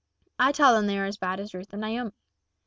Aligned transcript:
I 0.39 0.51
tell 0.51 0.73
them 0.73 0.87
they 0.87 0.97
are 0.97 1.05
as 1.05 1.17
bad 1.17 1.39
as 1.39 1.53
Ruth 1.53 1.73
and 1.73 1.81
Naomi. 1.81 2.11